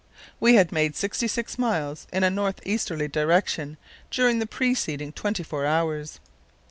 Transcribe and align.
We 0.39 0.55
had 0.55 0.71
made 0.71 0.95
66 0.95 1.59
miles 1.59 2.07
in 2.11 2.23
a 2.23 2.31
north 2.31 2.59
easterly 2.65 3.07
direction 3.07 3.77
during 4.09 4.39
the 4.39 4.47
preceding 4.47 5.11
twenty 5.13 5.43
four 5.43 5.67
hours. 5.67 6.19